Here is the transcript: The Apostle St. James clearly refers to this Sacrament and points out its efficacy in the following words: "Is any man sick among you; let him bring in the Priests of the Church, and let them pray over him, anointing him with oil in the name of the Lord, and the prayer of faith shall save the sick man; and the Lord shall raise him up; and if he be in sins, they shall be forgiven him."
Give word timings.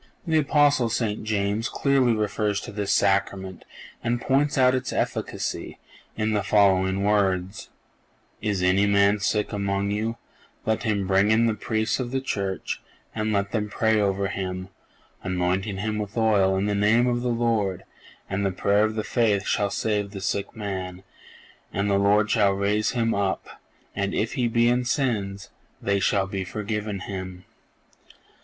The 0.25 0.39
Apostle 0.39 0.89
St. 0.89 1.23
James 1.25 1.69
clearly 1.69 2.13
refers 2.15 2.59
to 2.61 2.71
this 2.71 2.91
Sacrament 2.91 3.63
and 4.03 4.19
points 4.19 4.57
out 4.57 4.73
its 4.73 4.91
efficacy 4.91 5.77
in 6.17 6.33
the 6.33 6.41
following 6.41 7.03
words: 7.03 7.69
"Is 8.41 8.63
any 8.63 8.87
man 8.87 9.19
sick 9.19 9.53
among 9.53 9.91
you; 9.91 10.17
let 10.65 10.81
him 10.81 11.05
bring 11.05 11.29
in 11.29 11.45
the 11.45 11.53
Priests 11.53 11.99
of 11.99 12.09
the 12.09 12.19
Church, 12.19 12.81
and 13.13 13.31
let 13.31 13.51
them 13.51 13.69
pray 13.69 14.01
over 14.01 14.27
him, 14.27 14.69
anointing 15.21 15.77
him 15.77 15.99
with 15.99 16.17
oil 16.17 16.57
in 16.57 16.65
the 16.65 16.73
name 16.73 17.05
of 17.05 17.21
the 17.21 17.29
Lord, 17.29 17.83
and 18.27 18.43
the 18.43 18.49
prayer 18.51 18.85
of 18.85 19.05
faith 19.05 19.45
shall 19.45 19.69
save 19.69 20.09
the 20.09 20.19
sick 20.21 20.55
man; 20.55 21.03
and 21.71 21.87
the 21.91 21.99
Lord 21.99 22.27
shall 22.31 22.53
raise 22.53 22.93
him 22.93 23.13
up; 23.13 23.61
and 23.95 24.15
if 24.15 24.33
he 24.33 24.47
be 24.47 24.67
in 24.67 24.83
sins, 24.83 25.51
they 25.79 25.99
shall 25.99 26.25
be 26.25 26.43
forgiven 26.43 27.01
him." 27.01 27.45